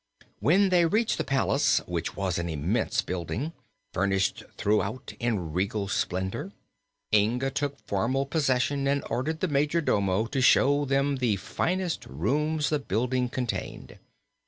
[0.39, 3.53] When they reached the palace, which was an immense building,
[3.93, 6.53] furnished throughout in regal splendor,
[7.13, 12.79] Inga took formal possession and ordered the majordomo to show them the finest rooms the
[12.79, 13.99] building contained.